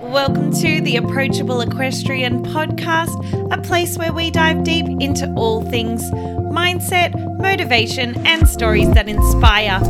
Welcome 0.00 0.52
to 0.54 0.80
the 0.80 0.96
Approachable 0.96 1.60
Equestrian 1.60 2.44
podcast, 2.44 3.52
a 3.52 3.60
place 3.60 3.98
where 3.98 4.12
we 4.12 4.30
dive 4.30 4.62
deep 4.62 4.86
into 4.86 5.32
all 5.34 5.62
things 5.62 6.10
mindset, 6.10 7.14
motivation, 7.38 8.26
and 8.26 8.48
stories 8.48 8.90
that 8.92 9.08
inspire. 9.08 9.80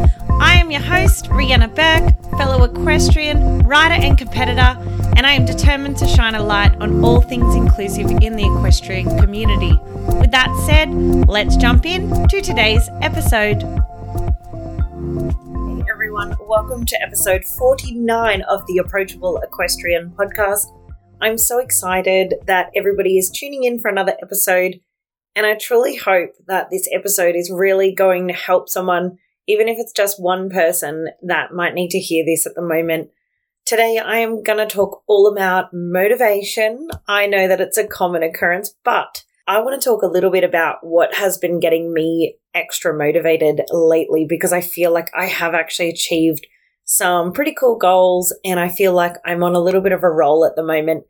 I 0.40 0.54
am 0.54 0.70
your 0.70 0.80
host, 0.80 1.26
Rihanna 1.26 1.74
Burke, 1.74 2.38
fellow 2.38 2.64
equestrian, 2.64 3.60
rider, 3.60 3.94
and 3.94 4.16
competitor, 4.16 4.76
and 5.16 5.26
I 5.26 5.32
am 5.32 5.44
determined 5.44 5.96
to 5.98 6.06
shine 6.06 6.34
a 6.34 6.42
light 6.42 6.74
on 6.80 7.04
all 7.04 7.20
things 7.20 7.54
inclusive 7.54 8.10
in 8.22 8.36
the 8.36 8.44
equestrian 8.44 9.18
community. 9.18 9.78
With 10.18 10.30
that 10.30 10.54
said, 10.66 10.90
let's 11.28 11.56
jump 11.56 11.84
in 11.86 12.28
to 12.28 12.40
today's 12.40 12.88
episode 13.02 13.62
everyone. 15.88 16.36
Welcome 16.46 16.84
to 16.84 17.02
episode 17.02 17.44
49 17.56 18.42
of 18.42 18.66
the 18.66 18.76
Approachable 18.76 19.38
Equestrian 19.38 20.10
podcast. 20.10 20.66
I'm 21.22 21.38
so 21.38 21.58
excited 21.58 22.34
that 22.46 22.70
everybody 22.76 23.16
is 23.16 23.30
tuning 23.30 23.64
in 23.64 23.80
for 23.80 23.88
another 23.88 24.14
episode, 24.22 24.80
and 25.34 25.46
I 25.46 25.54
truly 25.54 25.96
hope 25.96 26.32
that 26.46 26.68
this 26.70 26.86
episode 26.92 27.36
is 27.36 27.50
really 27.50 27.94
going 27.94 28.28
to 28.28 28.34
help 28.34 28.68
someone, 28.68 29.16
even 29.46 29.66
if 29.66 29.78
it's 29.78 29.92
just 29.92 30.22
one 30.22 30.50
person 30.50 31.06
that 31.22 31.54
might 31.54 31.72
need 31.72 31.90
to 31.90 31.98
hear 31.98 32.22
this 32.22 32.46
at 32.46 32.54
the 32.54 32.60
moment. 32.60 33.08
Today, 33.64 33.98
I 33.98 34.18
am 34.18 34.42
going 34.42 34.58
to 34.58 34.66
talk 34.66 35.02
all 35.08 35.26
about 35.26 35.70
motivation. 35.72 36.88
I 37.06 37.26
know 37.26 37.48
that 37.48 37.62
it's 37.62 37.78
a 37.78 37.86
common 37.86 38.22
occurrence, 38.22 38.74
but 38.84 39.24
I 39.46 39.60
want 39.60 39.80
to 39.80 39.84
talk 39.84 40.02
a 40.02 40.06
little 40.06 40.30
bit 40.30 40.44
about 40.44 40.80
what 40.82 41.14
has 41.14 41.38
been 41.38 41.60
getting 41.60 41.94
me 41.94 42.36
extra 42.58 42.96
motivated 42.96 43.62
lately 43.70 44.26
because 44.28 44.52
I 44.52 44.60
feel 44.60 44.92
like 44.92 45.10
I 45.16 45.26
have 45.26 45.54
actually 45.54 45.88
achieved 45.88 46.46
some 46.84 47.32
pretty 47.32 47.54
cool 47.58 47.76
goals 47.76 48.34
and 48.44 48.58
I 48.58 48.68
feel 48.68 48.92
like 48.92 49.14
I'm 49.24 49.42
on 49.42 49.54
a 49.54 49.60
little 49.60 49.80
bit 49.80 49.92
of 49.92 50.02
a 50.02 50.10
roll 50.10 50.44
at 50.44 50.56
the 50.56 50.62
moment. 50.62 51.04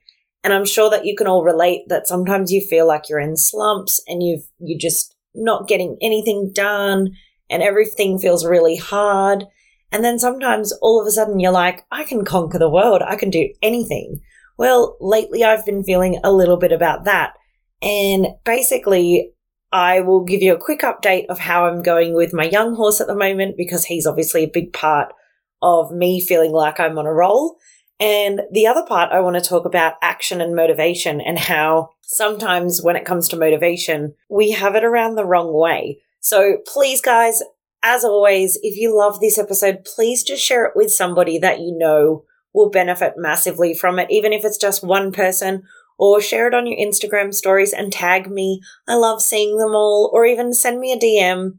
And 0.44 0.52
I'm 0.52 0.64
sure 0.64 0.90
that 0.90 1.04
you 1.04 1.16
can 1.16 1.26
all 1.26 1.44
relate 1.44 1.82
that 1.88 2.06
sometimes 2.06 2.52
you 2.52 2.60
feel 2.60 2.86
like 2.86 3.08
you're 3.08 3.20
in 3.20 3.36
slumps 3.36 4.00
and 4.06 4.22
you've, 4.22 4.44
you're 4.58 4.78
just 4.78 5.14
not 5.34 5.68
getting 5.68 5.96
anything 6.00 6.52
done 6.54 7.10
and 7.50 7.62
everything 7.62 8.18
feels 8.18 8.44
really 8.44 8.76
hard. 8.76 9.44
And 9.90 10.04
then 10.04 10.18
sometimes 10.18 10.72
all 10.82 11.00
of 11.00 11.06
a 11.06 11.10
sudden 11.10 11.40
you're 11.40 11.52
like, 11.52 11.84
I 11.90 12.04
can 12.04 12.24
conquer 12.24 12.58
the 12.58 12.70
world. 12.70 13.02
I 13.02 13.16
can 13.16 13.30
do 13.30 13.48
anything. 13.62 14.20
Well, 14.58 14.96
lately 15.00 15.44
I've 15.44 15.64
been 15.64 15.84
feeling 15.84 16.20
a 16.22 16.32
little 16.32 16.56
bit 16.56 16.72
about 16.72 17.04
that. 17.04 17.34
And 17.80 18.26
basically, 18.44 19.32
I 19.72 20.00
will 20.00 20.24
give 20.24 20.42
you 20.42 20.54
a 20.54 20.58
quick 20.58 20.80
update 20.80 21.26
of 21.26 21.40
how 21.40 21.66
I'm 21.66 21.82
going 21.82 22.14
with 22.14 22.32
my 22.32 22.44
young 22.44 22.74
horse 22.74 23.00
at 23.00 23.06
the 23.06 23.14
moment 23.14 23.56
because 23.56 23.84
he's 23.84 24.06
obviously 24.06 24.44
a 24.44 24.50
big 24.52 24.72
part 24.72 25.12
of 25.60 25.92
me 25.92 26.20
feeling 26.20 26.52
like 26.52 26.80
I'm 26.80 26.98
on 26.98 27.06
a 27.06 27.12
roll. 27.12 27.56
And 28.00 28.42
the 28.52 28.66
other 28.66 28.84
part, 28.86 29.12
I 29.12 29.20
want 29.20 29.36
to 29.36 29.46
talk 29.46 29.64
about 29.64 29.94
action 30.00 30.40
and 30.40 30.54
motivation 30.54 31.20
and 31.20 31.38
how 31.38 31.90
sometimes 32.02 32.80
when 32.80 32.96
it 32.96 33.04
comes 33.04 33.28
to 33.28 33.36
motivation, 33.36 34.14
we 34.30 34.52
have 34.52 34.76
it 34.76 34.84
around 34.84 35.16
the 35.16 35.26
wrong 35.26 35.52
way. 35.52 36.00
So 36.20 36.58
please, 36.66 37.00
guys, 37.00 37.42
as 37.82 38.04
always, 38.04 38.58
if 38.62 38.76
you 38.76 38.96
love 38.96 39.20
this 39.20 39.38
episode, 39.38 39.84
please 39.84 40.22
just 40.22 40.42
share 40.42 40.64
it 40.64 40.72
with 40.76 40.92
somebody 40.92 41.38
that 41.38 41.60
you 41.60 41.76
know 41.76 42.24
will 42.54 42.70
benefit 42.70 43.14
massively 43.16 43.74
from 43.74 43.98
it, 43.98 44.10
even 44.10 44.32
if 44.32 44.44
it's 44.44 44.58
just 44.58 44.82
one 44.82 45.12
person 45.12 45.64
or 45.98 46.20
share 46.20 46.46
it 46.46 46.54
on 46.54 46.66
your 46.66 46.78
Instagram 46.78 47.34
stories 47.34 47.72
and 47.72 47.92
tag 47.92 48.30
me. 48.30 48.60
I 48.86 48.94
love 48.94 49.20
seeing 49.20 49.58
them 49.58 49.74
all, 49.74 50.10
or 50.12 50.24
even 50.24 50.54
send 50.54 50.80
me 50.80 50.92
a 50.92 50.98
DM 50.98 51.58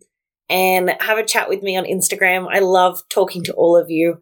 and 0.50 0.96
have 1.02 1.18
a 1.18 1.26
chat 1.26 1.50
with 1.50 1.62
me 1.62 1.78
on 1.78 1.84
Instagram. 1.84 2.48
I 2.50 2.60
love 2.60 3.02
talking 3.10 3.44
to 3.44 3.54
all 3.54 3.78
of 3.78 3.90
you. 3.90 4.20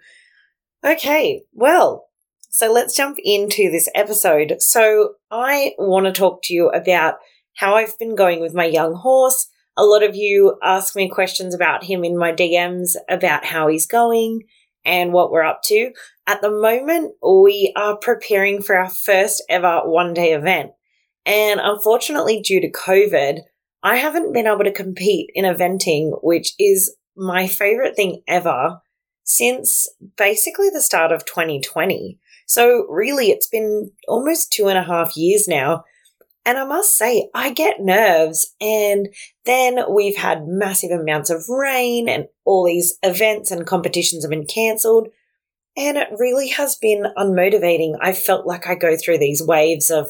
Okay, 0.83 1.43
well, 1.53 2.07
so 2.49 2.71
let's 2.71 2.95
jump 2.95 3.17
into 3.23 3.71
this 3.71 3.87
episode. 3.93 4.55
So, 4.59 5.13
I 5.29 5.73
want 5.77 6.05
to 6.07 6.11
talk 6.11 6.41
to 6.43 6.53
you 6.53 6.69
about 6.69 7.15
how 7.55 7.75
I've 7.75 7.97
been 7.99 8.15
going 8.15 8.41
with 8.41 8.53
my 8.53 8.65
young 8.65 8.95
horse. 8.95 9.47
A 9.75 9.85
lot 9.85 10.03
of 10.03 10.15
you 10.15 10.57
ask 10.63 10.95
me 10.95 11.09
questions 11.09 11.53
about 11.53 11.83
him 11.83 12.03
in 12.03 12.17
my 12.17 12.31
DMs 12.31 12.95
about 13.09 13.45
how 13.45 13.67
he's 13.67 13.85
going 13.85 14.41
and 14.87 15.11
what 15.11 15.31
we're 15.31 15.43
up 15.43 15.61
to. 15.65 15.91
At 16.25 16.41
the 16.41 16.49
moment, 16.49 17.13
we 17.21 17.73
are 17.75 17.97
preparing 17.97 18.63
for 18.63 18.77
our 18.77 18.89
first 18.89 19.43
ever 19.49 19.81
one 19.83 20.13
day 20.13 20.31
event. 20.31 20.71
And 21.25 21.59
unfortunately, 21.61 22.41
due 22.41 22.61
to 22.61 22.71
COVID, 22.71 23.41
I 23.83 23.97
haven't 23.97 24.33
been 24.33 24.47
able 24.47 24.63
to 24.63 24.71
compete 24.71 25.29
in 25.35 25.45
eventing, 25.45 26.17
which 26.23 26.53
is 26.57 26.95
my 27.15 27.47
favorite 27.47 27.95
thing 27.95 28.23
ever 28.27 28.79
since 29.23 29.87
basically 30.15 30.69
the 30.69 30.81
start 30.81 31.11
of 31.11 31.25
2020. 31.25 32.17
So, 32.47 32.85
really, 32.89 33.27
it's 33.27 33.47
been 33.47 33.91
almost 34.07 34.53
two 34.53 34.69
and 34.69 34.77
a 34.77 34.83
half 34.83 35.17
years 35.17 35.49
now 35.49 35.83
and 36.47 36.57
I 36.57 36.63
must 36.63 36.97
say, 36.97 37.29
I 37.35 37.51
get 37.51 37.81
nerves. 37.81 38.55
And 38.61 39.09
then 39.43 39.79
we've 39.93 40.15
had 40.15 40.47
massive 40.47 40.91
amounts 40.91 41.29
of 41.29 41.49
rain 41.49 42.07
and 42.07 42.27
all 42.45 42.65
these 42.65 42.97
events 43.03 43.51
and 43.51 43.67
competitions 43.67 44.23
have 44.23 44.31
been 44.31 44.45
cancelled. 44.45 45.09
And 45.75 45.97
it 45.97 46.07
really 46.17 46.47
has 46.47 46.77
been 46.77 47.03
unmotivating. 47.17 47.97
I 48.01 48.13
felt 48.13 48.47
like 48.47 48.65
I 48.65 48.75
go 48.75 48.95
through 48.95 49.17
these 49.17 49.43
waves 49.45 49.91
of 49.91 50.09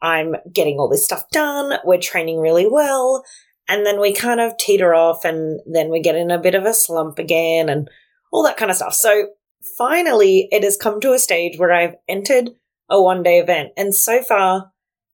I'm 0.00 0.36
getting 0.52 0.78
all 0.78 0.88
this 0.88 1.04
stuff 1.04 1.28
done, 1.32 1.74
we're 1.84 1.98
training 1.98 2.38
really 2.38 2.68
well, 2.68 3.24
and 3.68 3.84
then 3.84 4.00
we 4.00 4.12
kind 4.12 4.40
of 4.40 4.56
teeter 4.58 4.94
off 4.94 5.24
and 5.24 5.60
then 5.66 5.90
we 5.90 6.00
get 6.00 6.14
in 6.14 6.30
a 6.30 6.40
bit 6.40 6.54
of 6.54 6.64
a 6.64 6.74
slump 6.74 7.18
again 7.18 7.68
and 7.68 7.88
all 8.32 8.44
that 8.44 8.56
kind 8.56 8.70
of 8.70 8.76
stuff. 8.76 8.94
So 8.94 9.30
finally, 9.76 10.46
it 10.52 10.62
has 10.62 10.76
come 10.76 11.00
to 11.00 11.12
a 11.12 11.18
stage 11.18 11.58
where 11.58 11.72
I've 11.72 11.94
entered 12.08 12.50
a 12.88 13.02
one 13.02 13.24
day 13.24 13.38
event. 13.38 13.70
And 13.76 13.92
so 13.92 14.22
far, 14.22 14.71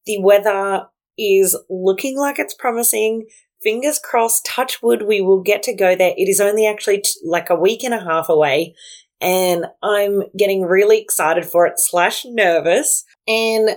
the 0.09 0.19
weather 0.21 0.87
is 1.19 1.57
looking 1.69 2.19
like 2.19 2.39
it's 2.39 2.55
promising. 2.55 3.27
Fingers 3.63 4.01
crossed, 4.03 4.47
touch 4.47 4.83
wood, 4.83 5.03
we 5.03 5.21
will 5.21 5.43
get 5.43 5.63
to 5.65 5.77
go 5.77 5.95
there. 5.95 6.15
It 6.17 6.29
is 6.29 6.41
only 6.41 6.67
actually 6.67 7.03
t- 7.03 7.11
like 7.25 7.51
a 7.51 7.57
week 7.57 7.85
and 7.85 7.93
a 7.93 8.03
half 8.03 8.29
away, 8.29 8.75
and 9.21 9.67
I'm 9.83 10.23
getting 10.37 10.63
really 10.63 10.99
excited 10.99 11.45
for 11.45 11.67
it, 11.67 11.75
slash 11.79 12.25
nervous. 12.25 13.05
And 13.27 13.71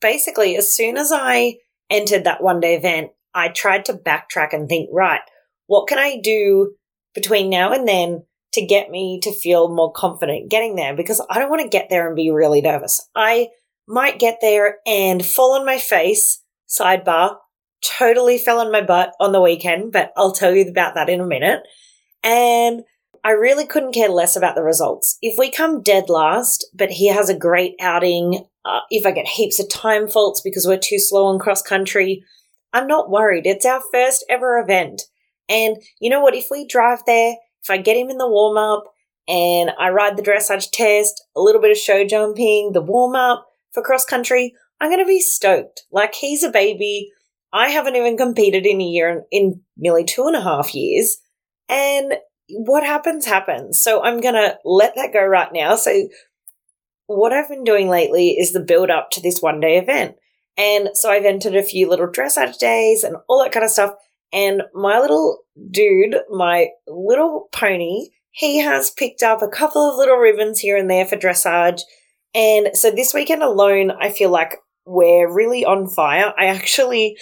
basically, 0.00 0.56
as 0.56 0.74
soon 0.74 0.96
as 0.96 1.12
I 1.12 1.56
entered 1.90 2.24
that 2.24 2.42
one 2.42 2.60
day 2.60 2.76
event, 2.76 3.10
I 3.34 3.48
tried 3.48 3.84
to 3.86 3.94
backtrack 3.94 4.52
and 4.52 4.68
think, 4.68 4.88
right, 4.92 5.20
what 5.66 5.88
can 5.88 5.98
I 5.98 6.20
do 6.22 6.74
between 7.14 7.50
now 7.50 7.72
and 7.72 7.86
then 7.86 8.24
to 8.54 8.64
get 8.64 8.90
me 8.90 9.20
to 9.24 9.32
feel 9.32 9.74
more 9.74 9.92
confident 9.92 10.50
getting 10.50 10.76
there? 10.76 10.96
Because 10.96 11.20
I 11.28 11.38
don't 11.38 11.50
want 11.50 11.62
to 11.62 11.68
get 11.68 11.90
there 11.90 12.06
and 12.06 12.16
be 12.16 12.30
really 12.30 12.60
nervous. 12.60 13.06
I 13.14 13.48
might 13.86 14.18
get 14.18 14.38
there 14.40 14.78
and 14.86 15.24
fall 15.24 15.58
on 15.58 15.66
my 15.66 15.78
face, 15.78 16.42
sidebar, 16.68 17.36
totally 17.82 18.38
fell 18.38 18.60
on 18.60 18.72
my 18.72 18.82
butt 18.82 19.12
on 19.20 19.32
the 19.32 19.40
weekend, 19.40 19.92
but 19.92 20.12
I'll 20.16 20.32
tell 20.32 20.54
you 20.54 20.68
about 20.68 20.94
that 20.94 21.08
in 21.08 21.20
a 21.20 21.26
minute. 21.26 21.62
And 22.22 22.82
I 23.24 23.30
really 23.30 23.66
couldn't 23.66 23.94
care 23.94 24.08
less 24.08 24.36
about 24.36 24.54
the 24.54 24.62
results. 24.62 25.18
If 25.20 25.38
we 25.38 25.50
come 25.50 25.82
dead 25.82 26.08
last, 26.08 26.66
but 26.74 26.90
he 26.90 27.08
has 27.08 27.28
a 27.28 27.38
great 27.38 27.74
outing, 27.80 28.46
uh, 28.64 28.80
if 28.90 29.04
I 29.06 29.10
get 29.10 29.26
heaps 29.26 29.58
of 29.58 29.68
time 29.68 30.08
faults 30.08 30.40
because 30.40 30.66
we're 30.66 30.78
too 30.78 30.98
slow 30.98 31.26
on 31.26 31.38
cross 31.38 31.62
country, 31.62 32.24
I'm 32.72 32.86
not 32.86 33.10
worried. 33.10 33.46
It's 33.46 33.66
our 33.66 33.82
first 33.92 34.24
ever 34.28 34.58
event. 34.58 35.02
And 35.48 35.76
you 36.00 36.08
know 36.08 36.20
what? 36.20 36.34
If 36.34 36.46
we 36.50 36.66
drive 36.66 37.00
there, 37.06 37.34
if 37.62 37.68
I 37.68 37.78
get 37.78 37.96
him 37.96 38.10
in 38.10 38.18
the 38.18 38.28
warm 38.28 38.56
up 38.56 38.84
and 39.28 39.70
I 39.78 39.90
ride 39.90 40.16
the 40.16 40.22
dressage 40.22 40.70
test, 40.72 41.22
a 41.36 41.40
little 41.40 41.60
bit 41.60 41.72
of 41.72 41.76
show 41.76 42.06
jumping, 42.06 42.70
the 42.72 42.80
warm 42.80 43.16
up, 43.16 43.46
for 43.72 43.82
cross 43.82 44.04
country, 44.04 44.54
I'm 44.80 44.90
going 44.90 45.02
to 45.02 45.08
be 45.08 45.20
stoked. 45.20 45.82
Like, 45.90 46.14
he's 46.14 46.42
a 46.42 46.50
baby. 46.50 47.10
I 47.52 47.68
haven't 47.68 47.96
even 47.96 48.16
competed 48.16 48.66
in 48.66 48.80
a 48.80 48.84
year, 48.84 49.24
in 49.30 49.62
nearly 49.76 50.04
two 50.04 50.26
and 50.26 50.36
a 50.36 50.42
half 50.42 50.74
years. 50.74 51.18
And 51.68 52.14
what 52.48 52.84
happens, 52.84 53.26
happens. 53.26 53.82
So 53.82 54.02
I'm 54.02 54.20
going 54.20 54.34
to 54.34 54.58
let 54.64 54.94
that 54.96 55.12
go 55.12 55.24
right 55.24 55.50
now. 55.52 55.76
So, 55.76 56.08
what 57.06 57.32
I've 57.32 57.48
been 57.48 57.64
doing 57.64 57.88
lately 57.88 58.30
is 58.30 58.52
the 58.52 58.60
build 58.60 58.88
up 58.88 59.10
to 59.12 59.20
this 59.20 59.40
one 59.40 59.58
day 59.58 59.78
event. 59.78 60.14
And 60.56 60.90
so 60.94 61.10
I've 61.10 61.24
entered 61.24 61.56
a 61.56 61.62
few 61.62 61.88
little 61.88 62.06
dressage 62.06 62.58
days 62.58 63.02
and 63.02 63.16
all 63.28 63.42
that 63.42 63.52
kind 63.52 63.64
of 63.64 63.70
stuff. 63.70 63.94
And 64.32 64.62
my 64.74 65.00
little 65.00 65.38
dude, 65.70 66.16
my 66.30 66.68
little 66.86 67.48
pony, 67.52 68.10
he 68.30 68.60
has 68.60 68.90
picked 68.90 69.22
up 69.22 69.42
a 69.42 69.48
couple 69.48 69.90
of 69.90 69.96
little 69.96 70.16
ribbons 70.16 70.60
here 70.60 70.76
and 70.76 70.88
there 70.88 71.04
for 71.04 71.16
dressage. 71.16 71.80
And 72.34 72.76
so 72.76 72.90
this 72.90 73.12
weekend 73.12 73.42
alone, 73.42 73.90
I 73.90 74.10
feel 74.10 74.30
like 74.30 74.58
we're 74.86 75.32
really 75.32 75.64
on 75.64 75.88
fire. 75.88 76.32
I 76.38 76.46
actually 76.46 77.16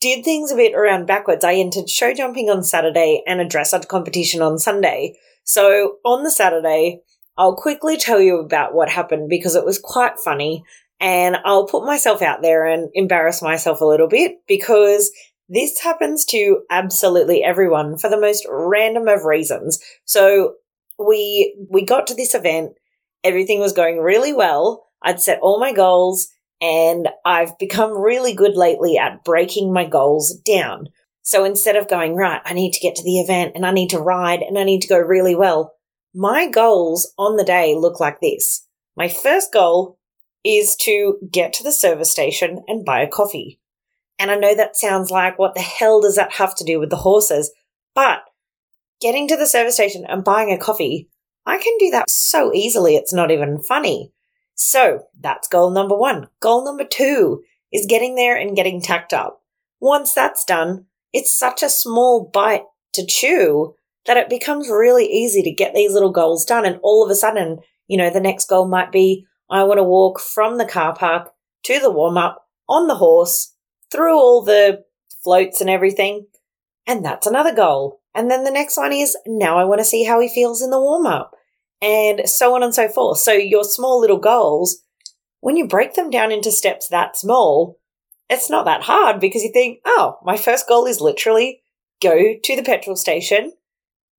did 0.00 0.24
things 0.24 0.52
a 0.52 0.56
bit 0.56 0.74
around 0.74 1.06
backwards. 1.06 1.44
I 1.44 1.54
entered 1.54 1.88
show 1.88 2.12
jumping 2.12 2.50
on 2.50 2.62
Saturday 2.62 3.22
and 3.26 3.40
a 3.40 3.46
dressage 3.46 3.88
competition 3.88 4.42
on 4.42 4.58
Sunday. 4.58 5.14
So 5.44 5.96
on 6.04 6.22
the 6.22 6.30
Saturday, 6.30 7.00
I'll 7.38 7.56
quickly 7.56 7.96
tell 7.96 8.20
you 8.20 8.38
about 8.38 8.74
what 8.74 8.88
happened 8.88 9.28
because 9.28 9.54
it 9.54 9.64
was 9.64 9.78
quite 9.78 10.18
funny. 10.18 10.64
And 11.00 11.36
I'll 11.44 11.66
put 11.66 11.84
myself 11.84 12.22
out 12.22 12.40
there 12.42 12.66
and 12.66 12.90
embarrass 12.94 13.42
myself 13.42 13.80
a 13.80 13.86
little 13.86 14.08
bit 14.08 14.36
because 14.48 15.10
this 15.48 15.80
happens 15.80 16.24
to 16.26 16.62
absolutely 16.70 17.44
everyone 17.44 17.98
for 17.98 18.08
the 18.08 18.20
most 18.20 18.46
random 18.48 19.06
of 19.08 19.24
reasons. 19.24 19.78
So 20.04 20.54
we 20.98 21.54
we 21.70 21.84
got 21.84 22.06
to 22.06 22.14
this 22.14 22.34
event 22.34 22.72
Everything 23.26 23.58
was 23.58 23.72
going 23.72 23.98
really 23.98 24.32
well. 24.32 24.86
I'd 25.02 25.20
set 25.20 25.40
all 25.42 25.58
my 25.58 25.72
goals 25.72 26.28
and 26.60 27.08
I've 27.24 27.58
become 27.58 27.90
really 27.90 28.34
good 28.34 28.56
lately 28.56 28.96
at 28.98 29.24
breaking 29.24 29.72
my 29.72 29.84
goals 29.84 30.38
down. 30.44 30.90
So 31.22 31.44
instead 31.44 31.74
of 31.74 31.88
going, 31.88 32.14
right, 32.14 32.40
I 32.44 32.54
need 32.54 32.72
to 32.74 32.80
get 32.80 32.94
to 32.94 33.02
the 33.02 33.18
event 33.18 33.52
and 33.56 33.66
I 33.66 33.72
need 33.72 33.90
to 33.90 33.98
ride 33.98 34.42
and 34.42 34.56
I 34.56 34.62
need 34.62 34.82
to 34.82 34.88
go 34.88 34.96
really 34.96 35.34
well, 35.34 35.72
my 36.14 36.48
goals 36.48 37.12
on 37.18 37.36
the 37.36 37.42
day 37.42 37.74
look 37.74 37.98
like 37.98 38.20
this. 38.20 38.64
My 38.96 39.08
first 39.08 39.52
goal 39.52 39.98
is 40.44 40.76
to 40.82 41.18
get 41.28 41.52
to 41.54 41.64
the 41.64 41.72
service 41.72 42.12
station 42.12 42.62
and 42.68 42.84
buy 42.84 43.00
a 43.00 43.08
coffee. 43.08 43.58
And 44.20 44.30
I 44.30 44.36
know 44.36 44.54
that 44.54 44.76
sounds 44.76 45.10
like, 45.10 45.36
what 45.36 45.54
the 45.54 45.62
hell 45.62 46.00
does 46.00 46.14
that 46.14 46.34
have 46.34 46.54
to 46.54 46.64
do 46.64 46.78
with 46.78 46.90
the 46.90 46.96
horses? 46.96 47.50
But 47.92 48.20
getting 49.00 49.26
to 49.28 49.36
the 49.36 49.48
service 49.48 49.74
station 49.74 50.06
and 50.08 50.22
buying 50.22 50.52
a 50.52 50.58
coffee, 50.58 51.10
I 51.46 51.58
can 51.58 51.76
do 51.78 51.90
that 51.90 52.10
so 52.10 52.52
easily, 52.52 52.96
it's 52.96 53.12
not 53.12 53.30
even 53.30 53.62
funny. 53.62 54.12
So 54.54 55.04
that's 55.20 55.48
goal 55.48 55.70
number 55.70 55.96
one. 55.96 56.28
Goal 56.40 56.64
number 56.64 56.84
two 56.84 57.42
is 57.72 57.86
getting 57.86 58.14
there 58.14 58.36
and 58.36 58.56
getting 58.56 58.80
tacked 58.80 59.12
up. 59.12 59.42
Once 59.80 60.12
that's 60.12 60.44
done, 60.44 60.86
it's 61.12 61.38
such 61.38 61.62
a 61.62 61.68
small 61.68 62.30
bite 62.32 62.64
to 62.94 63.06
chew 63.06 63.74
that 64.06 64.16
it 64.16 64.28
becomes 64.28 64.68
really 64.68 65.06
easy 65.06 65.42
to 65.42 65.52
get 65.52 65.74
these 65.74 65.92
little 65.92 66.12
goals 66.12 66.44
done. 66.44 66.64
And 66.64 66.80
all 66.82 67.04
of 67.04 67.10
a 67.10 67.14
sudden, 67.14 67.58
you 67.86 67.96
know, 67.96 68.10
the 68.10 68.20
next 68.20 68.48
goal 68.48 68.66
might 68.66 68.90
be 68.90 69.26
I 69.50 69.62
want 69.64 69.78
to 69.78 69.84
walk 69.84 70.20
from 70.20 70.58
the 70.58 70.66
car 70.66 70.94
park 70.94 71.30
to 71.64 71.78
the 71.78 71.90
warm 71.90 72.16
up 72.16 72.46
on 72.68 72.88
the 72.88 72.96
horse 72.96 73.54
through 73.92 74.14
all 74.14 74.42
the 74.42 74.84
floats 75.22 75.60
and 75.60 75.70
everything. 75.70 76.26
And 76.86 77.04
that's 77.04 77.26
another 77.26 77.54
goal. 77.54 78.00
And 78.16 78.30
then 78.30 78.44
the 78.44 78.50
next 78.50 78.78
one 78.78 78.92
is 78.92 79.16
now 79.26 79.58
I 79.58 79.64
want 79.64 79.80
to 79.80 79.84
see 79.84 80.04
how 80.04 80.18
he 80.20 80.28
feels 80.28 80.62
in 80.62 80.70
the 80.70 80.80
warm 80.80 81.06
up 81.06 81.32
and 81.82 82.28
so 82.28 82.54
on 82.54 82.62
and 82.62 82.74
so 82.74 82.88
forth. 82.88 83.18
So 83.18 83.32
your 83.32 83.62
small 83.62 84.00
little 84.00 84.18
goals, 84.18 84.78
when 85.40 85.56
you 85.56 85.68
break 85.68 85.94
them 85.94 86.08
down 86.08 86.32
into 86.32 86.50
steps 86.50 86.88
that 86.88 87.16
small, 87.16 87.78
it's 88.30 88.48
not 88.48 88.64
that 88.64 88.82
hard 88.82 89.20
because 89.20 89.42
you 89.42 89.52
think, 89.52 89.80
oh, 89.84 90.18
my 90.24 90.36
first 90.36 90.66
goal 90.66 90.86
is 90.86 91.00
literally 91.00 91.60
go 92.02 92.34
to 92.42 92.56
the 92.56 92.62
petrol 92.62 92.96
station 92.96 93.52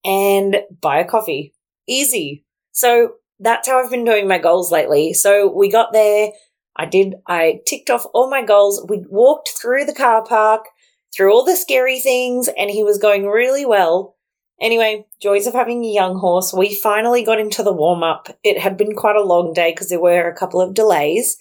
and 0.06 0.58
buy 0.80 1.00
a 1.00 1.08
coffee. 1.08 1.54
Easy. 1.88 2.46
So 2.72 3.14
that's 3.40 3.68
how 3.68 3.84
I've 3.84 3.92
been 3.92 4.06
doing 4.06 4.28
my 4.28 4.38
goals 4.38 4.72
lately. 4.72 5.14
So 5.14 5.52
we 5.52 5.70
got 5.70 5.92
there. 5.92 6.30
I 6.76 6.86
did, 6.86 7.16
I 7.28 7.62
ticked 7.66 7.90
off 7.90 8.06
all 8.14 8.30
my 8.30 8.44
goals. 8.44 8.86
We 8.88 9.04
walked 9.10 9.50
through 9.60 9.86
the 9.86 9.96
car 9.96 10.24
park, 10.24 10.66
through 11.16 11.34
all 11.34 11.46
the 11.46 11.56
scary 11.56 12.00
things, 12.00 12.50
and 12.58 12.70
he 12.70 12.84
was 12.84 12.98
going 12.98 13.28
really 13.28 13.66
well. 13.66 14.16
Anyway, 14.60 15.06
joys 15.22 15.46
of 15.46 15.54
having 15.54 15.84
a 15.84 15.94
young 15.94 16.18
horse. 16.18 16.54
We 16.54 16.74
finally 16.74 17.24
got 17.24 17.40
into 17.40 17.62
the 17.64 17.74
warm 17.74 18.04
up. 18.04 18.30
It 18.44 18.60
had 18.60 18.76
been 18.76 18.96
quite 18.96 19.16
a 19.16 19.24
long 19.24 19.54
day 19.54 19.72
because 19.72 19.90
there 19.90 20.00
were 20.00 20.28
a 20.28 20.36
couple 20.36 20.62
of 20.62 20.74
delays, 20.74 21.38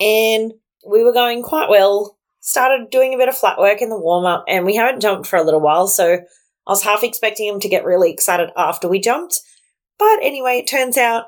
and 0.00 0.52
we 0.86 1.02
were 1.02 1.12
going 1.12 1.42
quite 1.42 1.68
well. 1.68 2.16
Started 2.40 2.90
doing 2.90 3.12
a 3.12 3.18
bit 3.18 3.28
of 3.28 3.36
flat 3.36 3.58
work 3.58 3.82
in 3.82 3.90
the 3.90 3.98
warm 3.98 4.24
up, 4.24 4.44
and 4.48 4.64
we 4.64 4.76
haven't 4.76 5.00
jumped 5.00 5.26
for 5.26 5.36
a 5.36 5.42
little 5.42 5.60
while, 5.60 5.88
so 5.88 6.20
I 6.66 6.70
was 6.70 6.82
half 6.82 7.02
expecting 7.04 7.48
him 7.48 7.60
to 7.60 7.68
get 7.68 7.84
really 7.84 8.10
excited 8.10 8.50
after 8.56 8.88
we 8.88 9.00
jumped. 9.00 9.40
But 9.98 10.18
anyway, 10.22 10.58
it 10.58 10.68
turns 10.68 10.98
out 10.98 11.26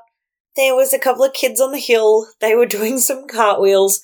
there 0.57 0.75
was 0.75 0.93
a 0.93 0.99
couple 0.99 1.25
of 1.25 1.33
kids 1.33 1.61
on 1.61 1.73
the 1.73 1.79
hill. 1.79 2.27
They 2.41 2.55
were 2.55 2.67
doing 2.79 2.99
some 2.99 3.27
cartwheels, 3.27 4.03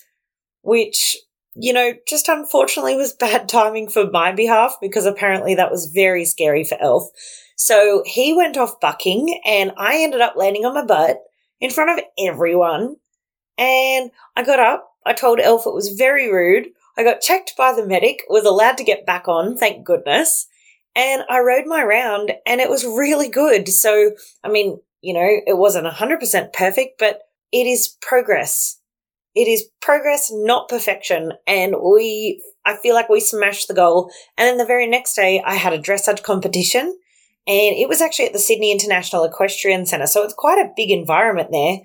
which, 0.62 1.17
you 1.54 1.72
know, 1.72 1.92
just 2.08 2.28
unfortunately 2.28 2.96
was 2.96 3.12
bad 3.12 3.48
timing 3.48 3.88
for 3.88 4.10
my 4.10 4.32
behalf 4.32 4.76
because 4.80 5.06
apparently 5.06 5.54
that 5.54 5.70
was 5.70 5.86
very 5.86 6.24
scary 6.24 6.64
for 6.64 6.80
Elf. 6.80 7.08
So 7.56 8.02
he 8.04 8.34
went 8.34 8.56
off 8.56 8.80
bucking 8.80 9.40
and 9.44 9.72
I 9.76 9.98
ended 9.98 10.20
up 10.20 10.36
landing 10.36 10.64
on 10.64 10.74
my 10.74 10.84
butt 10.84 11.22
in 11.60 11.70
front 11.70 11.98
of 11.98 12.04
everyone. 12.18 12.96
And 13.56 14.10
I 14.36 14.42
got 14.42 14.58
up. 14.58 14.90
I 15.06 15.12
told 15.12 15.38
Elf 15.38 15.66
it 15.66 15.74
was 15.74 15.90
very 15.96 16.32
rude. 16.32 16.68
I 16.96 17.04
got 17.04 17.20
checked 17.20 17.54
by 17.56 17.72
the 17.72 17.86
medic, 17.86 18.22
was 18.28 18.44
allowed 18.44 18.78
to 18.78 18.84
get 18.84 19.06
back 19.06 19.28
on, 19.28 19.56
thank 19.56 19.84
goodness. 19.84 20.46
And 20.96 21.22
I 21.28 21.40
rode 21.40 21.66
my 21.66 21.82
round 21.82 22.32
and 22.46 22.60
it 22.60 22.70
was 22.70 22.84
really 22.84 23.28
good. 23.28 23.68
So, 23.68 24.12
I 24.44 24.48
mean, 24.48 24.80
you 25.00 25.12
know, 25.12 25.28
it 25.46 25.58
wasn't 25.58 25.86
100% 25.86 26.52
perfect, 26.52 26.98
but 26.98 27.22
it 27.52 27.66
is 27.66 27.96
progress. 28.00 28.80
It 29.34 29.48
is 29.48 29.69
progress, 29.81 30.31
not 30.32 30.69
perfection. 30.69 31.32
And 31.46 31.75
we, 31.82 32.42
I 32.64 32.76
feel 32.76 32.94
like 32.94 33.08
we 33.08 33.20
smashed 33.20 33.69
the 33.69 33.75
goal. 33.75 34.10
And 34.38 34.46
then 34.46 34.58
the 34.58 34.64
very 34.64 34.86
next 34.86 35.14
day, 35.14 35.42
I 35.44 35.54
had 35.54 35.72
a 35.72 35.78
dressage 35.78 36.22
competition 36.22 36.96
and 37.46 37.76
it 37.76 37.88
was 37.88 38.00
actually 38.00 38.26
at 38.26 38.32
the 38.32 38.38
Sydney 38.38 38.72
International 38.72 39.25
Equestrian 39.25 39.84
Centre. 39.84 40.06
So 40.06 40.22
it's 40.22 40.34
quite 40.34 40.58
a 40.58 40.72
big 40.75 40.90
environment 40.90 41.50
there. 41.52 41.78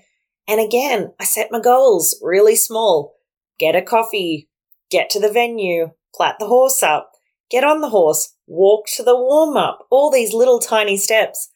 And 0.48 0.62
again, 0.62 1.14
I 1.20 1.26
set 1.26 1.52
my 1.52 1.60
goals 1.60 2.18
really 2.22 2.56
small. 2.56 3.16
Get 3.60 3.76
a 3.76 3.82
coffee, 3.82 4.48
get 4.90 5.10
to 5.12 5.20
the 5.20 5.32
venue, 5.32 5.92
plat 6.16 6.36
the 6.40 6.48
horse 6.48 6.82
up, 6.82 7.12
get 7.52 7.66
on 7.66 7.82
the 7.82 7.90
horse, 7.90 8.36
walk 8.48 8.86
to 8.96 9.04
the 9.04 9.16
warm 9.16 9.58
up, 9.58 9.86
all 9.92 10.10
these 10.10 10.34
little 10.34 10.60
tiny 10.60 10.96
steps. 10.96 11.50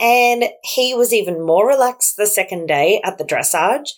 And 0.00 0.44
he 0.64 0.94
was 0.94 1.12
even 1.12 1.44
more 1.44 1.68
relaxed 1.68 2.16
the 2.16 2.26
second 2.26 2.66
day 2.66 3.02
at 3.04 3.18
the 3.18 3.24
dressage. 3.24 3.90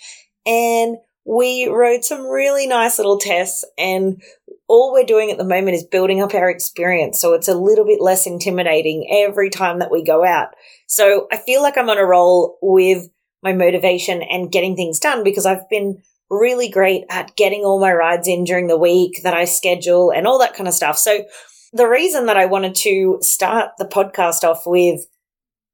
And 0.45 0.97
we 1.25 1.69
rode 1.69 2.05
some 2.05 2.27
really 2.27 2.67
nice 2.67 2.99
little 2.99 3.19
tests 3.19 3.65
and 3.79 4.23
all 4.69 4.93
we're 4.93 5.05
doing 5.05 5.31
at 5.31 5.39
the 5.39 5.45
moment 5.45 5.77
is 5.77 5.85
building 5.85 6.23
up 6.23 6.35
our 6.35 6.51
experience. 6.51 7.21
So 7.21 7.35
it's 7.35 7.49
a 7.49 7.55
little 7.55 7.85
bit 7.85 8.01
less 8.01 8.27
intimidating 8.27 9.09
every 9.11 9.51
time 9.51 9.79
that 9.79 9.91
we 9.91 10.05
go 10.05 10.25
out. 10.25 10.49
So 10.87 11.27
I 11.31 11.37
feel 11.37 11.63
like 11.63 11.77
I'm 11.77 11.91
on 11.91 11.99
a 11.99 12.05
roll 12.05 12.59
with 12.63 13.09
my 13.43 13.53
motivation 13.53 14.23
and 14.23 14.51
getting 14.51 14.75
things 14.75 14.99
done 14.99 15.23
because 15.23 15.47
I've 15.47 15.69
been 15.69 16.03
really 16.31 16.71
great 16.71 17.05
at 17.11 17.37
getting 17.37 17.63
all 17.63 17.81
my 17.81 17.93
rides 17.93 18.27
in 18.27 18.45
during 18.45 18.67
the 18.67 18.79
week 18.79 19.21
that 19.23 19.35
I 19.35 19.45
schedule 19.45 20.11
and 20.11 20.27
all 20.27 20.39
that 20.39 20.55
kind 20.55 20.69
of 20.69 20.75
stuff. 20.75 20.99
So 20.99 21.25
the 21.73 21.87
reason 21.87 22.27
that 22.27 22.37
I 22.37 22.47
wanted 22.47 22.75
to 22.77 23.19
start 23.21 23.73
the 23.79 23.85
podcast 23.85 24.45
off 24.45 24.63
with 24.67 25.07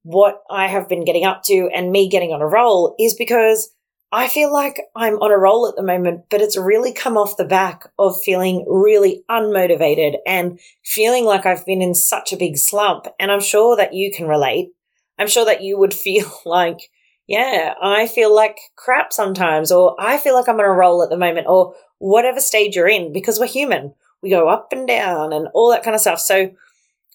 what 0.03 0.43
I 0.51 0.67
have 0.67 0.89
been 0.89 1.05
getting 1.05 1.25
up 1.25 1.43
to 1.45 1.69
and 1.75 1.93
me 1.93 2.09
getting 2.09 2.33
on 2.33 2.41
a 2.41 2.47
roll 2.47 2.95
is 2.99 3.15
because 3.15 3.71
I 4.13 4.27
feel 4.27 4.53
like 4.53 4.81
I'm 4.97 5.15
on 5.15 5.31
a 5.31 5.39
roll 5.39 5.69
at 5.69 5.77
the 5.77 5.85
moment, 5.85 6.25
but 6.31 6.41
it's 6.41 6.57
really 6.57 6.93
come 6.93 7.17
off 7.17 7.37
the 7.37 7.45
back 7.45 7.89
of 7.97 8.21
feeling 8.21 8.65
really 8.69 9.23
unmotivated 9.31 10.17
and 10.27 10.59
feeling 10.85 11.25
like 11.25 11.47
I've 11.47 11.65
been 11.65 11.81
in 11.81 11.95
such 11.95 12.33
a 12.33 12.37
big 12.37 12.59
slump. 12.59 13.07
And 13.21 13.31
I'm 13.31 13.41
sure 13.41 13.77
that 13.77 13.95
you 13.95 14.11
can 14.11 14.27
relate. 14.27 14.71
I'm 15.17 15.29
sure 15.29 15.45
that 15.45 15.63
you 15.63 15.79
would 15.79 15.95
feel 16.07 16.29
like, 16.45 16.91
yeah, 17.29 17.75
I 17.81 18.09
feel 18.09 18.35
like 18.35 18.59
crap 18.75 19.13
sometimes, 19.13 19.71
or 19.71 19.95
I 20.01 20.19
feel 20.19 20.35
like 20.35 20.49
I'm 20.49 20.59
on 20.59 20.65
a 20.67 20.73
roll 20.73 21.05
at 21.05 21.11
the 21.11 21.17
moment, 21.17 21.47
or 21.49 21.75
whatever 21.99 22.41
stage 22.41 22.75
you're 22.75 22.89
in, 22.89 23.13
because 23.13 23.39
we're 23.39 23.47
human. 23.47 23.95
We 24.23 24.31
go 24.31 24.49
up 24.49 24.73
and 24.73 24.89
down 24.89 25.33
and 25.33 25.47
all 25.55 25.71
that 25.71 25.85
kind 25.85 25.95
of 25.95 26.01
stuff. 26.01 26.19
So 26.19 26.51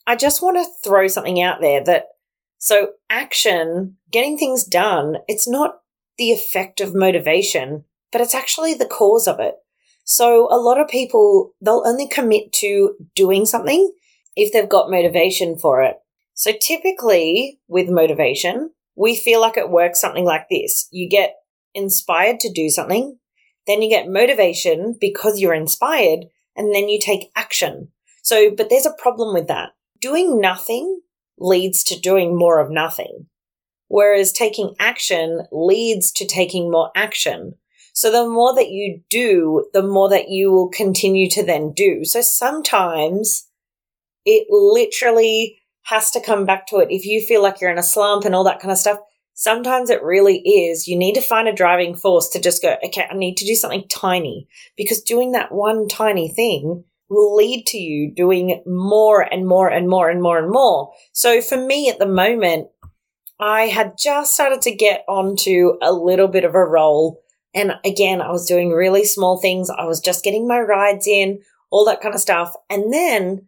I 0.08 0.16
just 0.16 0.42
want 0.42 0.58
to 0.58 0.90
throw 0.90 1.08
something 1.08 1.42
out 1.42 1.60
there 1.60 1.84
that 1.84 2.06
so 2.58 2.94
action, 3.10 3.98
getting 4.12 4.38
things 4.38 4.64
done, 4.64 5.18
it's 5.28 5.48
not 5.48 5.80
the 6.18 6.32
effect 6.32 6.82
of 6.82 6.96
motivation, 6.96 7.86
but 8.12 8.22
it's 8.22 8.36
actually 8.36 8.74
the 8.74 8.86
cause 8.86 9.28
of 9.28 9.40
it. 9.40 9.56
So 10.04 10.48
a 10.52 10.58
lot 10.58 10.80
of 10.80 10.88
people, 10.88 11.54
they'll 11.62 11.84
only 11.86 12.08
commit 12.08 12.54
to 12.60 12.96
doing 13.16 13.46
something 13.46 13.92
if 14.36 14.54
they've 14.54 14.70
got 14.70 14.92
motivation 14.92 15.58
for 15.58 15.82
it. 15.82 15.96
So 16.34 16.52
typically 16.60 17.60
with 17.68 17.90
motivation, 17.90 18.72
we 18.96 19.16
feel 19.16 19.42
like 19.42 19.58
it 19.58 19.70
works 19.70 20.00
something 20.00 20.26
like 20.26 20.48
this. 20.50 20.88
You 20.92 21.10
get 21.10 21.36
inspired 21.74 22.40
to 22.42 22.52
do 22.52 22.70
something, 22.70 23.18
then 23.68 23.82
you 23.82 23.90
get 23.90 24.08
motivation 24.08 24.96
because 25.00 25.40
you're 25.40 25.54
inspired, 25.54 26.26
and 26.56 26.74
then 26.74 26.88
you 26.88 27.00
take 27.00 27.32
action. 27.36 27.90
So, 28.22 28.52
but 28.56 28.70
there's 28.70 28.86
a 28.86 28.96
problem 28.98 29.34
with 29.34 29.48
that. 29.48 29.72
Doing 30.00 30.40
nothing 30.40 31.02
leads 31.38 31.84
to 31.86 32.00
doing 32.00 32.38
more 32.38 32.60
of 32.60 32.72
nothing. 32.72 33.28
Whereas 33.88 34.32
taking 34.32 34.76
action 34.80 35.46
leads 35.52 36.12
to 36.14 36.26
taking 36.26 36.72
more 36.72 36.92
action. 36.96 37.54
So 37.94 38.12
the 38.12 38.28
more 38.28 38.54
that 38.56 38.70
you 38.70 39.02
do, 39.10 39.68
the 39.74 39.84
more 39.84 40.10
that 40.10 40.30
you 40.30 40.52
will 40.52 40.70
continue 40.70 41.30
to 41.30 41.46
then 41.46 41.72
do. 41.74 42.04
So 42.04 42.22
sometimes 42.22 43.48
it 44.26 44.48
literally 44.50 45.62
has 45.84 46.12
to 46.12 46.22
come 46.22 46.46
back 46.46 46.68
to 46.68 46.78
it. 46.78 46.88
If 46.90 47.06
you 47.06 47.22
feel 47.22 47.42
like 47.42 47.62
you're 47.62 47.72
in 47.72 47.78
a 47.78 47.84
slump 47.84 48.26
and 48.26 48.36
all 48.36 48.44
that 48.46 48.60
kind 48.60 48.72
of 48.72 48.78
stuff, 48.78 49.00
sometimes 49.34 49.90
it 49.90 50.04
really 50.04 50.40
is. 50.40 50.88
You 50.88 50.98
need 50.98 51.14
to 51.16 51.22
find 51.22 51.48
a 51.48 51.54
driving 51.54 51.96
force 51.96 52.28
to 52.30 52.42
just 52.42 52.62
go, 52.62 52.76
okay, 52.84 53.06
I 53.10 53.16
need 53.16 53.38
to 53.38 53.46
do 53.46 53.56
something 53.56 53.88
tiny 53.88 54.48
because 54.76 55.02
doing 55.02 55.34
that 55.34 55.52
one 55.52 55.88
tiny 55.88 56.28
thing 56.34 56.84
will 57.08 57.36
lead 57.36 57.66
to 57.68 57.78
you 57.78 58.12
doing 58.12 58.64
more 58.66 59.22
and 59.22 59.46
more 59.46 59.70
and 59.70 59.88
more 59.88 60.10
and 60.10 60.22
more 60.22 60.40
and 60.40 60.50
more. 60.50 60.92
So 61.14 61.40
for 61.40 61.58
me 61.58 61.90
at 61.90 62.00
the 62.00 62.08
moment, 62.08 62.70
I 63.40 63.64
had 63.64 63.96
just 63.98 64.34
started 64.34 64.62
to 64.62 64.76
get 64.76 65.04
onto 65.08 65.74
a 65.82 65.92
little 65.92 66.28
bit 66.28 66.46
of 66.46 66.56
a 66.56 66.64
roll. 66.64 67.22
And 67.54 67.74
again, 67.84 68.22
I 68.22 68.32
was 68.32 68.48
doing 68.48 68.72
really 68.72 69.06
small 69.06 69.40
things. 69.40 69.70
I 69.70 69.86
was 69.86 70.00
just 70.00 70.24
getting 70.24 70.48
my 70.48 70.60
rides 70.60 71.08
in, 71.08 71.42
all 71.70 71.86
that 71.86 72.02
kind 72.02 72.16
of 72.16 72.22
stuff. 72.22 72.54
And 72.70 72.94
then 72.94 73.48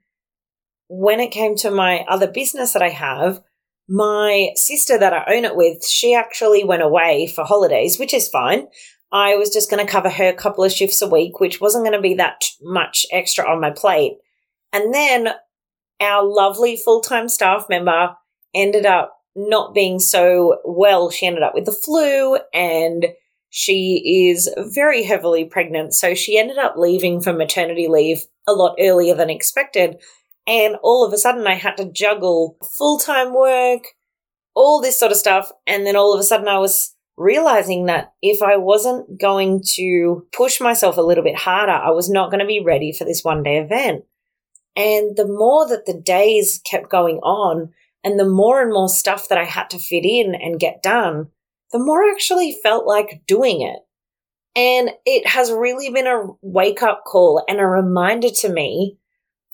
when 0.88 1.20
it 1.20 1.32
came 1.32 1.56
to 1.58 1.72
my 1.72 2.06
other 2.10 2.27
business 2.27 2.74
that 2.74 2.82
I 2.82 2.89
have, 2.89 3.41
my 3.89 4.50
sister 4.56 4.98
that 4.98 5.13
I 5.13 5.36
own 5.36 5.46
it 5.46 5.56
with, 5.56 5.86
she 5.86 6.13
actually 6.13 6.63
went 6.63 6.82
away 6.82 7.27
for 7.27 7.46
holidays, 7.46 7.98
which 7.98 8.13
is 8.13 8.27
fine. 8.27 8.67
I 9.12 9.36
was 9.36 9.50
just 9.50 9.70
going 9.70 9.86
to 9.86 9.91
cover 9.91 10.10
her 10.10 10.27
a 10.27 10.34
couple 10.34 10.63
of 10.63 10.72
shifts 10.72 11.01
a 11.01 11.08
week, 11.08 11.39
which 11.39 11.62
wasn't 11.62 11.86
going 11.86 11.96
to 11.96 12.01
be 12.01 12.15
that 12.15 12.44
much 12.62 13.06
extra 13.12 13.50
on 13.50 13.62
my 13.62 13.72
plate. 13.72 14.17
And 14.74 14.94
then 14.94 15.29
our 16.01 16.25
lovely 16.25 16.75
full 16.75 17.01
time 17.01 17.29
staff 17.29 17.67
member 17.70 18.15
ended 18.53 18.86
up 18.86 19.16
not 19.38 19.74
being 19.74 20.00
so 20.00 20.58
well. 20.65 21.10
She 21.10 21.27
ended 21.27 21.44
up 21.44 21.53
with 21.53 21.65
the 21.65 21.72
flu 21.72 22.39
and 22.53 23.06
she 23.50 24.29
is 24.29 24.50
very 24.74 25.03
heavily 25.03 25.46
pregnant. 25.46 25.94
So 25.94 26.15
she 26.15 26.38
ended 26.38 26.58
up 26.58 26.75
leaving 26.75 27.22
for 27.22 27.32
maternity 27.32 27.88
leave 27.88 28.25
a 28.48 28.53
lot 28.53 28.75
earlier 28.79 29.15
than 29.15 29.29
expected. 29.29 29.98
And 30.48 30.75
all 30.82 31.06
of 31.06 31.13
a 31.13 31.17
sudden, 31.17 31.46
I 31.46 31.53
had 31.53 31.77
to 31.77 31.91
juggle 31.91 32.58
full 32.77 32.98
time 32.98 33.34
work, 33.34 33.84
all 34.56 34.82
this 34.82 35.00
sort 35.00 35.12
of 35.12 35.17
stuff. 35.17 35.51
And 35.67 35.86
then 35.86 35.96
all 35.96 36.13
of 36.13 36.20
a 36.20 36.24
sudden, 36.24 36.48
I 36.48 36.58
was 36.58 36.96
realizing 37.17 37.86
that 37.88 38.13
if 38.22 38.41
I 38.41 38.58
wasn't 38.58 39.20
going 39.20 39.62
to 39.75 40.25
push 40.32 40.62
myself 40.62 40.98
a 40.98 41.01
little 41.01 41.24
bit 41.24 41.38
harder, 41.38 41.72
I 41.72 41.91
was 41.91 42.10
not 42.10 42.32
going 42.32 42.39
to 42.39 42.46
be 42.46 42.63
ready 42.63 42.91
for 42.91 43.06
this 43.06 43.24
one 43.24 43.44
day 43.44 43.58
event. 43.58 44.06
And 44.75 45.17
the 45.17 45.27
more 45.27 45.67
that 45.67 45.86
the 45.86 46.00
days 46.00 46.62
kept 46.63 46.89
going 46.89 47.17
on, 47.17 47.74
and 48.08 48.18
the 48.18 48.26
more 48.26 48.62
and 48.62 48.72
more 48.72 48.88
stuff 48.88 49.28
that 49.28 49.38
I 49.38 49.44
had 49.44 49.70
to 49.72 49.80
fit 49.80 50.06
in 50.06 50.34
and 50.34 50.62
get 50.62 50.82
done, 50.82 51.28
the 51.74 51.80
more 51.80 52.06
I 52.06 52.12
actually 52.14 52.58
felt 52.64 52.88
like 52.88 53.24
doing 53.28 53.62
it. 53.62 53.80
And 54.56 54.92
it 55.06 55.28
has 55.28 55.52
really 55.52 55.90
been 55.90 56.08
a 56.08 56.28
wake 56.42 56.82
up 56.82 57.04
call 57.06 57.44
and 57.50 57.60
a 57.60 57.66
reminder 57.66 58.30
to 58.30 58.50
me 58.50 58.98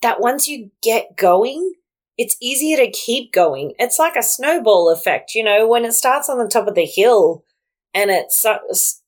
that 0.02 0.20
once 0.20 0.46
you 0.46 0.70
get 0.84 1.16
going, 1.16 1.72
it's 2.16 2.36
easier 2.40 2.76
to 2.76 2.92
keep 2.92 3.32
going. 3.32 3.72
It's 3.80 3.98
like 3.98 4.14
a 4.14 4.22
snowball 4.22 4.92
effect, 4.92 5.34
you 5.34 5.42
know, 5.42 5.66
when 5.66 5.84
it 5.84 5.94
starts 5.94 6.28
on 6.28 6.38
the 6.38 6.46
top 6.46 6.68
of 6.68 6.76
the 6.76 6.86
hill 6.86 7.44
and 7.92 8.08
it's 8.08 8.44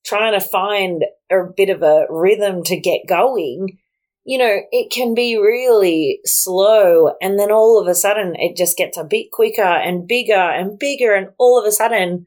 trying 0.05 0.33
to 0.33 0.45
find 0.45 1.05
a 1.31 1.45
bit 1.57 1.71
of 1.71 1.83
a 1.85 2.07
rhythm 2.11 2.65
to 2.65 2.81
get 2.81 3.07
going, 3.09 3.79
you 4.27 4.39
know, 4.39 4.59
it 4.73 4.91
can 4.91 5.15
be 5.15 5.39
really 5.39 6.19
slow. 6.25 7.13
And 7.23 7.39
then 7.39 7.53
all 7.53 7.81
of 7.81 7.87
a 7.87 7.95
sudden 7.95 8.35
it 8.35 8.57
just 8.57 8.77
gets 8.77 8.99
a 8.99 9.05
bit 9.05 9.31
quicker 9.33 9.63
and 9.63 10.07
bigger 10.09 10.35
and 10.35 10.77
bigger. 10.77 11.15
And 11.15 11.29
all 11.39 11.61
of 11.61 11.65
a 11.65 11.71
sudden 11.71 12.27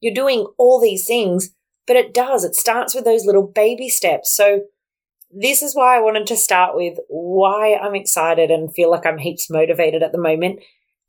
you're 0.00 0.14
doing 0.14 0.46
all 0.56 0.80
these 0.80 1.06
things, 1.06 1.50
but 1.86 1.96
it 1.96 2.14
does. 2.14 2.44
It 2.44 2.54
starts 2.54 2.94
with 2.94 3.04
those 3.04 3.26
little 3.26 3.46
baby 3.46 3.90
steps. 3.90 4.34
So 4.34 4.62
this 5.30 5.60
is 5.60 5.76
why 5.76 5.98
I 5.98 6.00
wanted 6.00 6.26
to 6.28 6.36
start 6.36 6.74
with 6.74 6.96
why 7.08 7.76
I'm 7.76 7.94
excited 7.94 8.50
and 8.50 8.74
feel 8.74 8.90
like 8.90 9.04
I'm 9.04 9.18
heaps 9.18 9.50
motivated 9.50 10.02
at 10.02 10.12
the 10.12 10.18
moment. 10.18 10.60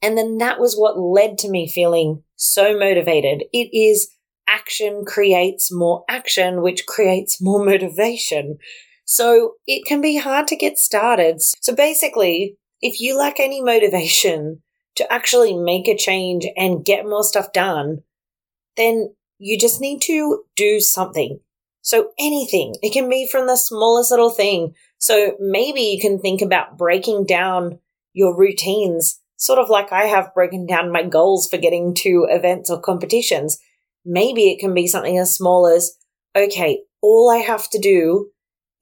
And 0.01 0.17
then 0.17 0.37
that 0.39 0.59
was 0.59 0.75
what 0.75 0.99
led 0.99 1.37
to 1.39 1.49
me 1.49 1.65
feeling 1.65 2.23
so 2.35 2.77
motivated. 2.77 3.45
It 3.53 3.69
is 3.71 4.09
action 4.49 5.05
creates 5.05 5.71
more 5.71 6.03
action, 6.09 6.61
which 6.61 6.85
creates 6.85 7.41
more 7.41 7.63
motivation. 7.65 8.57
So 9.05 9.53
it 9.67 9.85
can 9.85 10.01
be 10.01 10.17
hard 10.17 10.47
to 10.47 10.55
get 10.55 10.79
started. 10.79 11.41
So 11.41 11.75
basically, 11.75 12.57
if 12.81 12.99
you 12.99 13.17
lack 13.17 13.39
any 13.39 13.61
motivation 13.61 14.61
to 14.95 15.11
actually 15.11 15.55
make 15.55 15.87
a 15.87 15.95
change 15.95 16.45
and 16.57 16.83
get 16.83 17.05
more 17.05 17.23
stuff 17.23 17.53
done, 17.53 18.01
then 18.77 19.13
you 19.37 19.59
just 19.59 19.79
need 19.79 20.01
to 20.03 20.43
do 20.55 20.79
something. 20.79 21.39
So 21.81 22.11
anything, 22.17 22.75
it 22.81 22.93
can 22.93 23.09
be 23.09 23.27
from 23.31 23.45
the 23.47 23.57
smallest 23.57 24.09
little 24.09 24.31
thing. 24.31 24.73
So 24.97 25.35
maybe 25.39 25.81
you 25.81 25.99
can 25.99 26.19
think 26.19 26.41
about 26.41 26.77
breaking 26.77 27.25
down 27.25 27.79
your 28.13 28.35
routines, 28.35 29.19
sort 29.37 29.59
of 29.59 29.69
like 29.69 29.91
I 29.91 30.05
have 30.05 30.33
broken 30.33 30.65
down 30.65 30.91
my 30.91 31.03
goals 31.03 31.47
for 31.47 31.57
getting 31.57 31.93
to 31.95 32.25
events 32.29 32.71
or 32.71 32.81
competitions. 32.81 33.59
Maybe 34.03 34.49
it 34.49 34.59
can 34.59 34.73
be 34.73 34.87
something 34.87 35.17
as 35.19 35.35
small 35.35 35.67
as, 35.67 35.95
okay, 36.35 36.81
all 37.01 37.29
I 37.29 37.37
have 37.37 37.69
to 37.69 37.79
do 37.79 38.31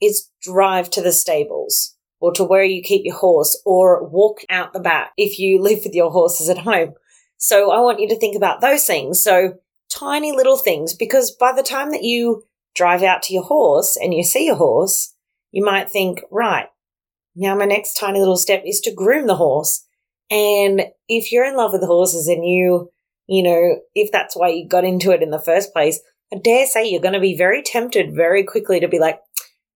is 0.05 0.29
drive 0.41 0.89
to 0.91 1.01
the 1.01 1.11
stables 1.11 1.95
or 2.19 2.31
to 2.33 2.43
where 2.43 2.63
you 2.63 2.81
keep 2.81 3.01
your 3.03 3.17
horse 3.17 3.61
or 3.65 4.07
walk 4.07 4.39
out 4.49 4.73
the 4.73 4.79
back 4.79 5.11
if 5.17 5.39
you 5.39 5.61
live 5.61 5.79
with 5.83 5.93
your 5.93 6.11
horses 6.11 6.49
at 6.49 6.59
home. 6.59 6.93
So 7.37 7.71
I 7.71 7.79
want 7.79 7.99
you 7.99 8.07
to 8.09 8.19
think 8.19 8.35
about 8.35 8.61
those 8.61 8.85
things. 8.85 9.21
So 9.21 9.55
tiny 9.91 10.31
little 10.31 10.57
things, 10.57 10.95
because 10.95 11.31
by 11.31 11.51
the 11.53 11.63
time 11.63 11.91
that 11.91 12.03
you 12.03 12.43
drive 12.75 13.03
out 13.03 13.21
to 13.23 13.33
your 13.33 13.43
horse 13.43 13.97
and 14.01 14.13
you 14.13 14.23
see 14.23 14.45
your 14.45 14.55
horse, 14.55 15.13
you 15.51 15.63
might 15.63 15.89
think, 15.89 16.21
right, 16.31 16.67
now 17.35 17.55
my 17.55 17.65
next 17.65 17.93
tiny 17.93 18.19
little 18.19 18.37
step 18.37 18.63
is 18.65 18.79
to 18.81 18.93
groom 18.93 19.27
the 19.27 19.35
horse. 19.35 19.85
And 20.31 20.85
if 21.07 21.31
you're 21.31 21.45
in 21.45 21.57
love 21.57 21.73
with 21.73 21.83
horses 21.83 22.27
and 22.27 22.45
you, 22.45 22.89
you 23.27 23.43
know, 23.43 23.77
if 23.93 24.11
that's 24.11 24.35
why 24.35 24.49
you 24.49 24.67
got 24.67 24.83
into 24.83 25.11
it 25.11 25.21
in 25.21 25.29
the 25.29 25.39
first 25.39 25.73
place, 25.73 25.99
I 26.33 26.37
dare 26.43 26.65
say 26.65 26.89
you're 26.89 27.01
going 27.01 27.13
to 27.13 27.19
be 27.19 27.37
very 27.37 27.61
tempted 27.61 28.15
very 28.15 28.43
quickly 28.43 28.79
to 28.79 28.87
be 28.87 28.99
like, 28.99 29.19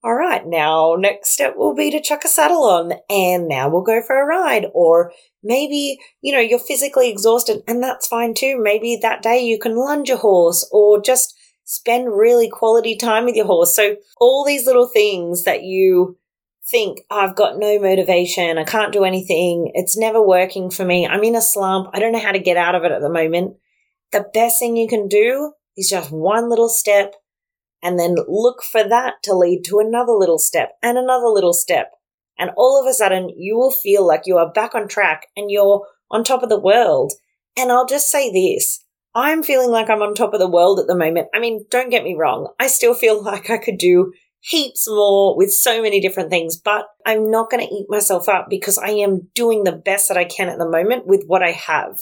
all 0.04 0.13
right, 0.13 0.46
now 0.46 0.96
next 0.98 1.32
step 1.32 1.56
will 1.58 1.74
be 1.74 1.89
to 1.92 2.01
chuck 2.01 2.24
a 2.24 2.27
saddle 2.27 2.63
on 2.63 2.94
and 3.10 3.48
now 3.48 3.70
we'll 3.70 3.82
go 3.82 4.01
for 4.01 4.22
a 4.22 4.25
ride. 4.25 4.68
Or 4.74 5.12
maybe, 5.44 6.00
you 6.22 6.34
know, 6.34 6.39
you're 6.39 6.60
physically 6.60 7.10
exhausted 7.10 7.63
and 7.68 7.82
that's 7.82 8.08
fine 8.08 8.34
too. 8.34 8.60
Maybe 8.62 8.98
that 9.01 9.24
day 9.24 9.39
you 9.39 9.60
can 9.60 9.75
lunge 9.75 10.10
a 10.10 10.18
horse 10.18 10.68
or 10.72 11.01
just 11.01 11.36
spend 11.63 12.16
really 12.16 12.50
quality 12.50 12.96
time 12.96 13.25
with 13.25 13.36
your 13.36 13.48
horse. 13.48 13.75
So 13.75 13.98
all 14.20 14.46
these 14.46 14.66
little 14.66 14.88
things 14.88 15.44
that 15.46 15.63
you 15.63 16.18
think, 16.70 17.00
I've 17.10 17.36
got 17.36 17.58
no 17.58 17.80
motivation. 17.80 18.58
I 18.58 18.63
can't 18.63 18.94
do 18.94 19.04
anything. 19.04 19.72
It's 19.74 19.98
never 19.98 20.22
working 20.22 20.70
for 20.70 20.86
me. 20.86 21.08
I'm 21.08 21.24
in 21.24 21.36
a 21.36 21.42
slump. 21.42 21.89
I 21.94 22.00
don't 22.00 22.12
know 22.12 22.20
how 22.20 22.32
to 22.32 22.39
get 22.39 22.58
out 22.58 22.75
of 22.75 22.84
it 22.84 22.92
at 22.92 23.01
the 23.01 23.10
moment. 23.10 23.58
The 24.12 24.25
best 24.34 24.60
thing 24.60 24.77
you 24.77 24.88
can 24.88 25.08
do 25.08 25.54
is 25.75 25.89
just 25.89 26.12
one 26.12 26.50
little 26.50 26.70
step 26.70 27.16
and 27.81 28.00
then 28.00 28.15
look 28.27 28.63
for 28.63 28.84
that 28.84 29.15
to 29.24 29.36
lead 29.36 29.63
to 29.65 29.79
another 29.79 30.13
little 30.13 30.39
step 30.39 30.72
and 30.81 30.98
another 30.98 31.27
little 31.27 31.53
step. 31.53 31.91
And 32.39 32.51
all 32.55 32.81
of 32.81 32.89
a 32.89 32.93
sudden, 32.93 33.29
you 33.36 33.57
will 33.57 33.72
feel 33.72 34.05
like 34.05 34.24
you 34.25 34.38
are 34.38 34.51
back 34.51 34.75
on 34.75 34.88
track 34.88 35.27
and 35.36 35.50
you're 35.50 35.86
on 36.12 36.24
top 36.24 36.43
of 36.43 36.50
the 36.50 36.60
world. 36.60 37.13
And 37.57 37.72
I'll 37.72 37.88
just 37.88 38.10
say 38.12 38.31
this 38.31 38.84
I'm 39.15 39.41
feeling 39.41 39.72
like 39.72 39.89
I'm 39.89 40.03
on 40.03 40.13
top 40.13 40.34
of 40.34 40.39
the 40.39 40.50
world 40.50 40.79
at 40.79 40.86
the 40.88 40.96
moment. 40.96 41.29
I 41.34 41.39
mean, 41.39 41.65
don't 41.72 41.89
get 41.89 42.03
me 42.03 42.15
wrong, 42.15 42.53
I 42.60 42.67
still 42.67 42.93
feel 42.93 43.22
like 43.24 43.50
I 43.50 43.57
could 43.57 43.77
do 43.77 44.13
heaps 44.39 44.88
more 44.88 45.36
with 45.36 45.51
so 45.51 45.81
many 45.81 46.00
different 46.00 46.29
things, 46.29 46.57
but 46.57 46.86
I'm 47.05 47.31
not 47.31 47.50
going 47.50 47.67
to 47.67 47.74
eat 47.74 47.88
myself 47.89 48.29
up 48.29 48.48
because 48.50 48.77
I 48.77 48.89
am 48.89 49.29
doing 49.34 49.63
the 49.63 49.72
best 49.72 50.07
that 50.07 50.17
I 50.17 50.25
can 50.25 50.50
at 50.50 50.57
the 50.57 50.69
moment 50.69 51.07
with 51.07 51.24
what 51.25 51.43
I 51.43 51.51
have. 51.51 52.00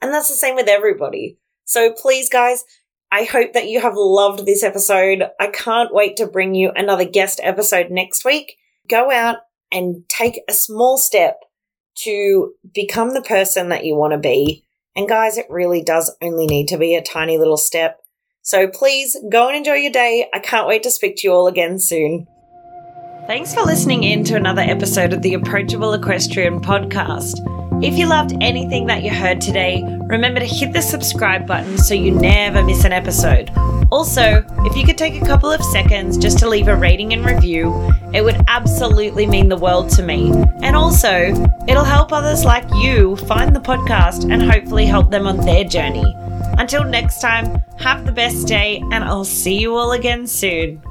And 0.00 0.12
that's 0.12 0.28
the 0.28 0.34
same 0.34 0.56
with 0.56 0.68
everybody. 0.68 1.38
So 1.64 1.92
please, 1.92 2.28
guys, 2.28 2.64
I 3.14 3.22
hope 3.22 3.52
that 3.52 3.68
you 3.68 3.80
have 3.80 3.92
loved 3.94 4.44
this 4.44 4.64
episode. 4.64 5.22
I 5.38 5.46
can't 5.46 5.94
wait 5.94 6.16
to 6.16 6.26
bring 6.26 6.56
you 6.56 6.72
another 6.74 7.04
guest 7.04 7.38
episode 7.44 7.92
next 7.92 8.24
week. 8.24 8.56
Go 8.90 9.12
out 9.12 9.36
and 9.70 10.02
take 10.08 10.40
a 10.48 10.52
small 10.52 10.98
step 10.98 11.36
to 11.98 12.54
become 12.74 13.10
the 13.10 13.22
person 13.22 13.68
that 13.68 13.84
you 13.84 13.94
want 13.94 14.14
to 14.14 14.18
be. 14.18 14.64
And 14.96 15.08
guys, 15.08 15.38
it 15.38 15.46
really 15.48 15.80
does 15.80 16.12
only 16.20 16.46
need 16.46 16.66
to 16.68 16.76
be 16.76 16.96
a 16.96 17.02
tiny 17.02 17.38
little 17.38 17.56
step. 17.56 18.00
So 18.42 18.66
please 18.66 19.16
go 19.30 19.46
and 19.46 19.56
enjoy 19.56 19.74
your 19.74 19.92
day. 19.92 20.26
I 20.34 20.40
can't 20.40 20.66
wait 20.66 20.82
to 20.82 20.90
speak 20.90 21.14
to 21.18 21.28
you 21.28 21.34
all 21.34 21.46
again 21.46 21.78
soon. 21.78 22.26
Thanks 23.28 23.54
for 23.54 23.62
listening 23.62 24.02
in 24.02 24.24
to 24.24 24.34
another 24.34 24.62
episode 24.62 25.12
of 25.12 25.22
the 25.22 25.34
Approachable 25.34 25.92
Equestrian 25.92 26.60
podcast. 26.60 27.53
If 27.82 27.98
you 27.98 28.06
loved 28.06 28.34
anything 28.40 28.86
that 28.86 29.02
you 29.02 29.10
heard 29.10 29.40
today, 29.40 29.82
remember 29.84 30.40
to 30.40 30.46
hit 30.46 30.72
the 30.72 30.80
subscribe 30.80 31.46
button 31.46 31.76
so 31.76 31.94
you 31.94 32.12
never 32.12 32.62
miss 32.62 32.84
an 32.84 32.92
episode. 32.92 33.50
Also, 33.90 34.44
if 34.60 34.76
you 34.76 34.84
could 34.84 34.96
take 34.96 35.20
a 35.20 35.26
couple 35.26 35.50
of 35.50 35.62
seconds 35.64 36.16
just 36.16 36.38
to 36.38 36.48
leave 36.48 36.68
a 36.68 36.76
rating 36.76 37.12
and 37.12 37.24
review, 37.24 37.92
it 38.12 38.22
would 38.22 38.40
absolutely 38.48 39.26
mean 39.26 39.48
the 39.48 39.56
world 39.56 39.90
to 39.90 40.02
me. 40.02 40.32
And 40.62 40.74
also, 40.74 41.32
it'll 41.68 41.84
help 41.84 42.12
others 42.12 42.44
like 42.44 42.64
you 42.74 43.16
find 43.16 43.54
the 43.54 43.60
podcast 43.60 44.30
and 44.32 44.42
hopefully 44.42 44.86
help 44.86 45.10
them 45.10 45.26
on 45.26 45.36
their 45.44 45.64
journey. 45.64 46.14
Until 46.58 46.84
next 46.84 47.20
time, 47.20 47.62
have 47.78 48.06
the 48.06 48.12
best 48.12 48.46
day, 48.46 48.82
and 48.92 49.04
I'll 49.04 49.24
see 49.24 49.58
you 49.58 49.74
all 49.74 49.92
again 49.92 50.26
soon. 50.26 50.82